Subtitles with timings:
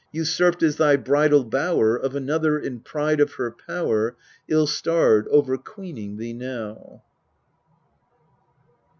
[0.13, 4.15] Usurped is thy bridal bower Of another, in pride of her power,
[4.47, 7.03] Ill starred, overqueening thee now.